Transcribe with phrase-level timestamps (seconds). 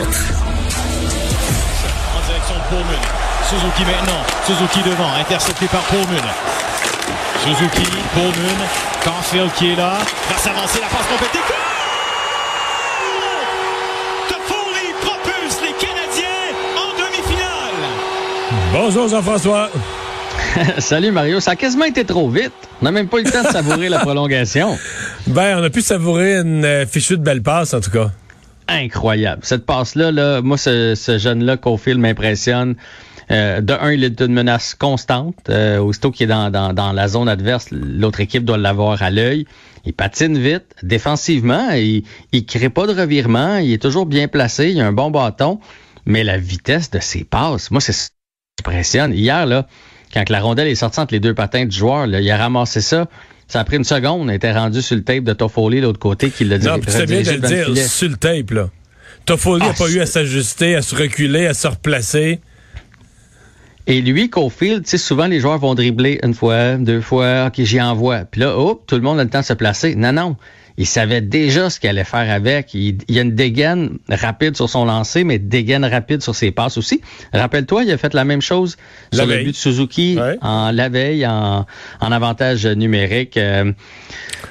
[0.00, 0.04] En
[2.26, 3.02] direction de Pullman.
[3.48, 4.22] Suzuki maintenant.
[4.46, 6.22] Suzuki devant, intercepté par Pullman.
[7.44, 7.82] Suzuki,
[8.14, 8.58] Pullman,
[9.04, 9.98] Caulfield qui est là.
[10.30, 11.38] Va s'avancer, la passe complétée.
[14.28, 17.80] Toffoli propulse les Canadiens en demi-finale.
[18.72, 19.68] Bonjour Jean-François.
[20.78, 22.52] Salut Mario, ça a quasiment été trop vite.
[22.80, 24.78] On n'a même pas eu le temps de savourer la prolongation.
[25.26, 28.10] Ben, on a pu savourer une euh, fichue de belle passe, en tout cas.
[28.70, 29.42] Incroyable.
[29.44, 32.76] Cette passe-là, là, moi, ce, ce jeune-là, Cofield, m'impressionne.
[33.30, 35.36] Euh, de un, il est une menace constante.
[35.48, 39.10] Euh, aussitôt qu'il est dans, dans, dans la zone adverse, l'autre équipe doit l'avoir à
[39.10, 39.44] l'œil.
[39.84, 40.74] Il patine vite.
[40.82, 43.56] Défensivement, il ne crée pas de revirement.
[43.56, 44.70] Il est toujours bien placé.
[44.70, 45.60] Il a un bon bâton.
[46.06, 48.10] Mais la vitesse de ses passes, moi, c'est
[48.60, 49.12] m'impressionne.
[49.14, 49.66] Hier, là,
[50.12, 52.80] quand la rondelle est sortie entre les deux patins du joueur, là, il a ramassé
[52.80, 53.06] ça.
[53.50, 54.28] Ça a pris une seconde.
[54.30, 56.66] Il était rendu sur le tape de Toffoli, de l'autre côté, qui l'a dit.
[56.68, 57.38] Non, puis c'est bien de le
[57.74, 58.70] dire sur le tape, là.
[59.26, 62.38] Toffoli n'a Ah, pas eu à s'ajuster, à se reculer, à se replacer.
[63.88, 67.60] Et lui, Cofield, tu sais, souvent les joueurs vont dribbler une fois, deux fois, ok,
[67.64, 68.20] j'y envoie.
[68.20, 69.96] Puis là, hop, tout le monde a le temps de se placer.
[69.96, 70.36] Non, non.
[70.80, 72.72] Il savait déjà ce qu'il allait faire avec.
[72.72, 76.78] Il, il a une dégaine rapide sur son lancer, mais dégaine rapide sur ses passes
[76.78, 77.02] aussi.
[77.34, 78.78] Rappelle-toi, il a fait la même chose
[79.12, 79.38] La sur veille.
[79.40, 80.38] le but de Suzuki Ouais.
[80.40, 81.66] en la veille, en,
[82.00, 83.36] en avantage numérique.
[83.36, 83.72] Euh,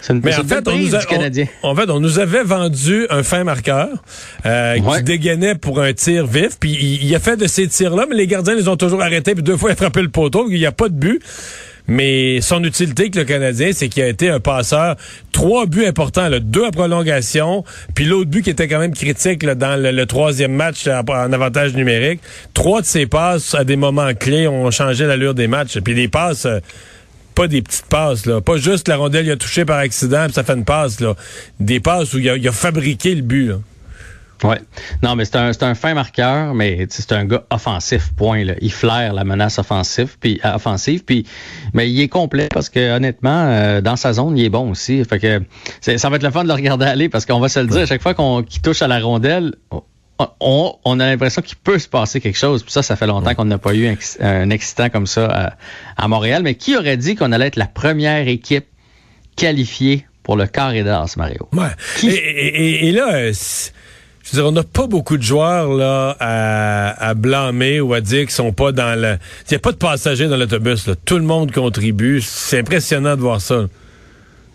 [0.00, 1.46] c'est une, Mais en fait, on nous, a, du Canadien.
[1.62, 3.88] on- en fait, on nous avait vendu un fin marqueur
[4.46, 4.98] euh, Ouais.
[4.98, 6.58] qui dégainait pour un tir vif.
[6.58, 9.34] Puis il, il a fait de ces tirs-là, mais les gardiens les ont toujours arrêtés.
[9.34, 10.46] Puis deux fois, il a frappé le poteau.
[10.50, 11.22] Il n'y a pas de but.
[11.88, 14.96] Mais son utilité avec le Canadien, c'est qu'il a été un passeur.
[15.32, 17.64] Trois buts importants, là, deux à prolongation,
[17.94, 22.20] puis l'autre but qui était quand même critique dans le, troisième match en avantage numérique.
[22.54, 25.78] Trois de ses passes à des moments clés ont changé l'allure des matchs.
[25.80, 26.46] Puis des passes...
[26.46, 26.60] euh,
[27.36, 28.40] pas des petites passes, là.
[28.40, 31.14] Pas juste la rondelle il a touché par accident puis ça fait une passe, là.
[31.60, 33.56] Des passes où il a, il a fabriqué le but, là.
[34.44, 34.60] Ouais.
[35.02, 38.44] Non, mais c'est un, c'est un fin marqueur, mais c'est un gars offensif, point.
[38.44, 38.54] Là.
[38.60, 41.26] Il flaire la menace offensive, puis euh, offensive, puis
[41.72, 45.02] mais il est complet parce que honnêtement, euh, dans sa zone, il est bon aussi.
[45.04, 45.40] Fait que
[45.80, 47.66] c'est- ça va être le fun de le regarder aller parce qu'on va se le
[47.66, 49.54] dire, à chaque fois qu'on qu'il touche à la rondelle,
[50.40, 52.62] on, on a l'impression qu'il peut se passer quelque chose.
[52.62, 55.26] Puis ça, ça fait longtemps qu'on n'a pas eu un, ex- un excitant comme ça
[55.26, 55.52] à,
[56.02, 56.42] à Montréal.
[56.42, 58.64] Mais qui aurait dit qu'on allait être la première équipe
[59.36, 61.48] qualifiée pour le carré d'as, Mario?
[61.52, 61.66] Ouais.
[61.98, 63.32] Qui- Et, et- et- là, euh,
[64.26, 68.22] je veux dire, on n'a pas beaucoup de joueurs là à, blâmer ou à dire
[68.22, 69.18] qu'ils sont pas dans le.
[69.48, 70.90] Il n'y a pas de passagers dans l'autobus.
[71.04, 72.20] Tout le monde contribue.
[72.20, 73.66] C'est impressionnant de voir ça.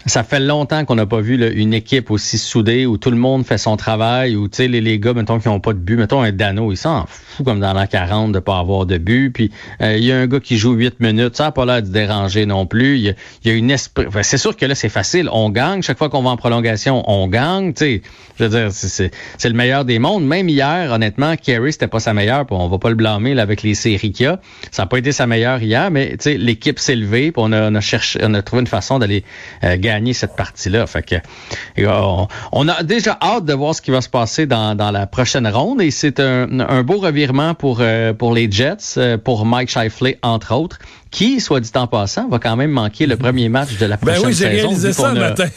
[0.07, 3.17] Ça fait longtemps qu'on n'a pas vu là, une équipe aussi soudée où tout le
[3.17, 6.21] monde fait son travail, où les, les gars, mettons, qui n'ont pas de but, mettons
[6.21, 9.29] un Dano, il s'en fout comme dans la 40 de pas avoir de but.
[9.31, 9.51] Puis
[9.81, 11.87] euh, il y a un gars qui joue 8 minutes, ça n'a pas l'air de
[11.87, 12.97] déranger non plus.
[12.97, 13.13] Il y a,
[13.45, 14.05] y a une esprit.
[14.23, 15.29] c'est sûr que là, c'est facile.
[15.31, 15.83] On gagne.
[15.83, 17.73] Chaque fois qu'on va en prolongation, on gagne.
[17.73, 18.01] Tu sais,
[18.39, 19.11] je veux dire, c'est-
[19.43, 20.25] le meilleur des mondes.
[20.25, 22.45] Même hier, honnêtement, Kerry, c'était pas sa meilleure.
[22.49, 24.39] On va pas le blâmer là, avec les séries qu'il y a.
[24.71, 27.75] Ça n'a pas été sa meilleure hier, mais l'équipe s'est levée, puis on a, on
[27.75, 29.23] a cherché, on a trouvé une façon d'aller
[29.63, 30.87] euh, gagner cette partie-là.
[30.87, 34.45] Fait que euh, on, on a déjà hâte de voir ce qui va se passer
[34.45, 35.81] dans, dans la prochaine ronde.
[35.81, 40.17] Et c'est un, un beau revirement pour euh, pour les Jets, euh, pour Mike Shifley
[40.21, 40.79] entre autres,
[41.11, 44.05] qui, soit dit en passant, va quand même manquer le premier match de la Ben
[44.13, 44.67] prochaine oui, j'ai saison.
[44.69, 45.47] réalisé ça a- matin.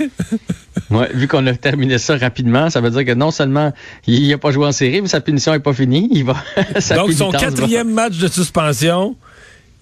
[0.91, 3.73] Ouais, vu qu'on a terminé ça rapidement, ça veut dire que non seulement
[4.09, 6.09] il n'a pas joué en série, mais sa punition n'est pas finie.
[6.13, 6.35] Il va.
[6.81, 9.15] sa Donc, son va- quatrième match de suspension,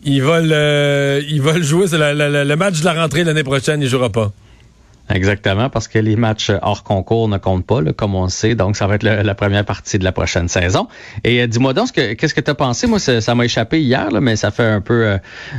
[0.05, 1.87] il va le, il va le jouer.
[1.91, 4.33] Le match de la rentrée l'année prochaine, il jouera pas.
[5.15, 8.55] Exactement, parce que les matchs hors concours ne comptent pas, là, comme on le sait.
[8.55, 10.89] Donc, ça va être le- la première partie de la prochaine saison.
[11.25, 12.87] Et euh, dis-moi donc, ce que- qu'est-ce que tu as pensé?
[12.87, 15.19] Moi, ça m'a échappé hier, là, mais ça fait un peu euh,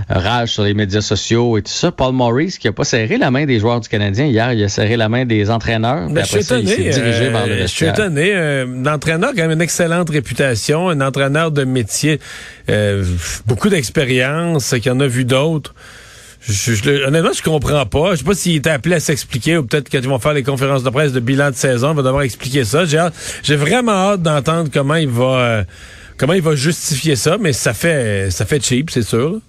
[0.10, 1.92] rage sur les médias sociaux et tout ça.
[1.92, 4.70] Paul Maurice, qui a pas serré la main des joueurs du Canadien hier, il a
[4.70, 6.10] serré la main des entraîneurs.
[6.10, 6.90] Ben, je suis après ça, il étonné.
[6.90, 8.32] dirigé euh, vers le je suis étonné.
[8.34, 12.20] Euh, L'entraîneur a quand même une excellente réputation, un entraîneur de métier,
[12.70, 13.04] euh,
[13.46, 15.74] beaucoup d'expérience, qui en a vu d'autres.
[16.48, 18.12] Je, je, honnêtement, je comprends pas.
[18.12, 20.44] Je sais pas s'il était appelé à s'expliquer ou peut-être quand ils vont faire les
[20.44, 22.84] conférences de presse de bilan de saison, il va devoir expliquer ça.
[22.86, 25.63] J'ai vraiment hâte d'entendre comment il va euh,
[26.18, 29.40] comment il va justifier ça, mais ça fait ça fait cheap, c'est sûr.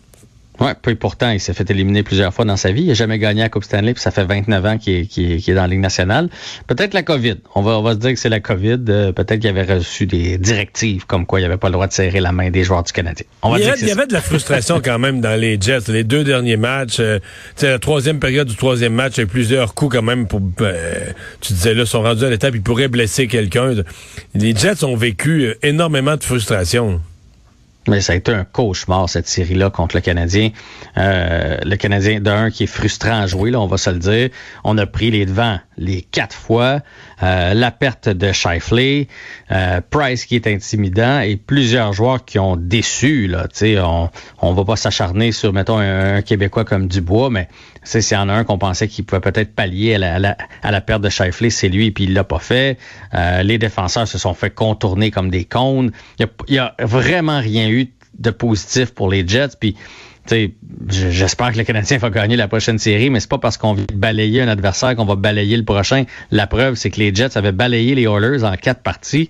[0.61, 2.83] Oui, puis pourtant, il s'est fait éliminer plusieurs fois dans sa vie.
[2.83, 5.55] Il n'a jamais gagné à Coupe Stanley, puis ça fait 29 ans qu'il est, est,
[5.55, 6.29] dans la Ligue nationale.
[6.69, 7.37] Peut-être la COVID.
[7.57, 8.79] On va, on va se dire que c'est la COVID.
[8.89, 11.93] Euh, peut-être qu'il avait reçu des directives comme quoi il n'avait pas le droit de
[11.93, 13.27] serrer la main des joueurs du Canadien.
[13.43, 15.61] On va il, y, avait, il y avait de la frustration quand même dans les
[15.61, 15.91] Jets.
[15.91, 17.19] Les deux derniers matchs, euh,
[17.61, 20.41] la troisième période du troisième match, il y a plusieurs coups quand même pour...
[20.61, 21.07] Euh,
[21.41, 23.75] tu disais là, sont rendus à l'étape, ils pourraient blesser quelqu'un.
[24.35, 27.01] Les Jets ont vécu euh, énormément de frustration.
[27.89, 30.51] Mais ça a été un cauchemar, cette série-là, contre le Canadien.
[30.97, 34.31] Euh, le Canadien, d'un, qui est frustrant à jouer, là, on va se le dire.
[34.65, 36.81] On a pris les devants les quatre fois.
[37.23, 39.09] Euh, la perte de Shifley,
[39.51, 43.27] euh, Price qui est intimidant et plusieurs joueurs qui ont déçu.
[43.27, 43.47] Là,
[43.83, 44.11] on
[44.41, 47.49] on va pas s'acharner sur, mettons, un, Québécois comme Dubois, mais
[47.83, 50.81] s'il y en a un qu'on pensait qu'il pouvait peut-être pallier à la, à la,
[50.81, 52.79] perte de Shifley, c'est lui, puis il l'a pas fait.
[53.15, 55.93] Euh, les défenseurs se sont fait contourner comme des cônes.
[56.19, 57.74] Il y a, a vraiment rien eu
[58.19, 59.57] de positif pour les Jets.
[59.59, 59.77] Puis
[60.89, 63.85] j'espère que le Canadien va gagner la prochaine série, mais c'est pas parce qu'on vient
[63.95, 66.05] balayer un adversaire qu'on va balayer le prochain.
[66.31, 69.29] La preuve, c'est que les Jets avaient balayé les Oilers en quatre parties.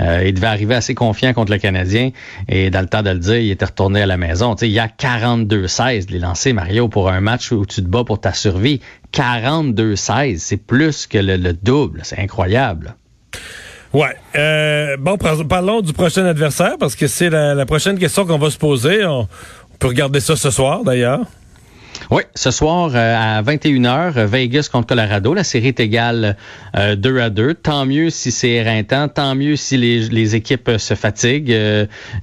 [0.00, 2.10] Euh, il devait arriver assez confiant contre le Canadien.
[2.48, 4.54] Et dans le temps de le dire, il était retourné à la maison.
[4.56, 8.20] il y a 42-16 les lancers, Mario, pour un match où tu te bats pour
[8.20, 8.80] ta survie.
[9.12, 12.00] 42-16, c'est plus que le, double.
[12.02, 12.96] C'est incroyable.
[13.94, 14.16] Ouais.
[14.34, 18.58] Euh, bon, parlons du prochain adversaire parce que c'est la, prochaine question qu'on va se
[18.58, 19.06] poser.
[19.06, 19.28] On
[19.78, 21.20] peut regarder ça ce soir, d'ailleurs.
[22.10, 25.32] Oui, ce soir euh, à 21h, euh, Vegas contre Colorado.
[25.32, 26.36] La série est égale
[26.74, 27.54] 2 euh, à 2.
[27.54, 31.56] Tant mieux si c'est éreintant, tant mieux si les, les équipes se fatiguent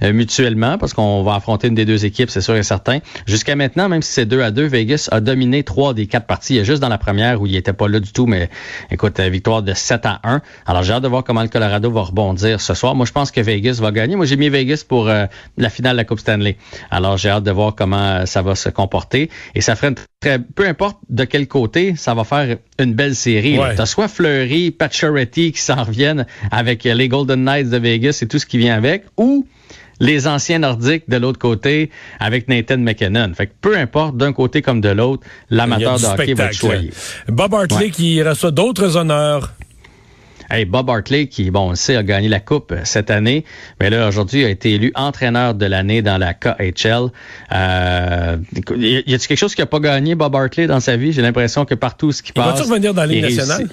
[0.02, 2.98] mutuellement, parce qu'on va affronter une des deux équipes, c'est sûr et certain.
[3.26, 6.54] Jusqu'à maintenant, même si c'est 2 à 2, Vegas a dominé trois des quatre parties.
[6.54, 8.50] Il y a juste dans la première où il était pas là du tout, mais
[8.90, 10.42] écoute, victoire de 7 à 1.
[10.66, 12.94] Alors j'ai hâte de voir comment le Colorado va rebondir ce soir.
[12.94, 14.16] Moi, je pense que Vegas va gagner.
[14.16, 16.56] Moi, j'ai mis Vegas pour la finale de la Coupe Stanley.
[16.90, 19.30] Alors j'ai hâte de voir comment ça va se comporter.
[19.62, 23.58] Ça ferait très, peu importe de quel côté, ça va faire une belle série.
[23.74, 28.28] Tu as soit Fleury, Pacioretty qui s'en reviennent avec les Golden Knights de Vegas et
[28.28, 29.46] tout ce qui vient avec, ou
[30.00, 33.32] les anciens nordiques de l'autre côté avec Nathan McKinnon.
[33.34, 36.90] Fait que peu importe d'un côté comme de l'autre, l'amateur de hockey va être choyé.
[37.28, 39.54] Bob Hartley qui reçoit d'autres honneurs
[40.52, 43.46] Hey, Bob Hartley, qui, bon, on le sait, a gagné la Coupe cette année,
[43.80, 47.08] mais là, aujourd'hui, a été élu entraîneur de l'année dans la KHL.
[47.52, 48.36] Euh,
[48.76, 51.12] y a-t-il quelque chose qui n'a pas gagné, Bob Hartley, dans sa vie?
[51.12, 52.58] J'ai l'impression que partout ce qui passe...
[52.58, 53.66] Va-tu revenir dans la Ligue nationale?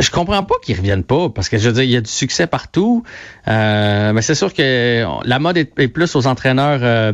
[0.00, 2.10] Je comprends pas qu'ils reviennent pas parce que je veux dire il y a du
[2.10, 3.04] succès partout,
[3.46, 7.12] euh, mais c'est sûr que la mode est, plus aux entraîneurs euh,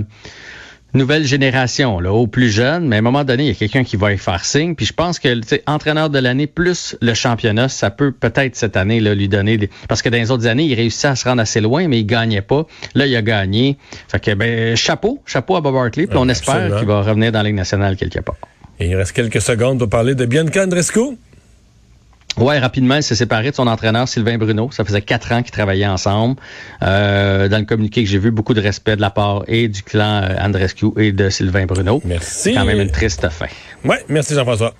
[0.94, 3.84] nouvelle génération, là, aux plus jeunes, mais à un moment donné, il y a quelqu'un
[3.84, 4.74] qui va y faire signe.
[4.74, 5.28] Puis je pense que
[5.66, 9.70] entraîneur de l'année plus le championnat, ça peut peut-être cette année là, lui donner des...
[9.88, 12.06] Parce que dans les autres années, il réussissait à se rendre assez loin, mais il
[12.06, 12.66] gagnait pas.
[12.94, 13.76] Là, il a gagné.
[14.08, 17.40] Fait que ben chapeau, chapeau à Bob Hartley, puis on espère qu'il va revenir dans
[17.40, 18.36] la Ligue nationale quelque part.
[18.78, 21.18] Et il reste quelques secondes pour parler de Bianca Andrescu.
[22.40, 24.70] Ouais, rapidement, il s'est séparé de son entraîneur Sylvain Bruno.
[24.72, 26.36] Ça faisait quatre ans qu'ils travaillaient ensemble.
[26.82, 29.82] Euh, dans le communiqué que j'ai vu, beaucoup de respect de la part et du
[29.82, 32.00] clan euh, Andrescu et de Sylvain Bruno.
[32.04, 32.30] Merci.
[32.30, 33.46] C'est quand même une triste fin.
[33.84, 34.74] Ouais, merci Jean-François.